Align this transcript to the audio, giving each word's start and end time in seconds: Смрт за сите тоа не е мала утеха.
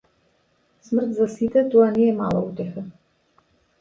Смрт 0.87 1.11
за 1.19 1.27
сите 1.33 1.63
тоа 1.75 1.91
не 1.99 2.09
е 2.13 2.17
мала 2.23 2.41
утеха. 2.49 2.87